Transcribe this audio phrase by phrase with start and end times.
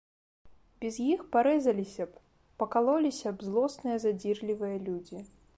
[0.83, 2.25] Без іх парэзаліся б,
[2.63, 5.27] пакалоліся б злосныя, задзірлівыя людзі.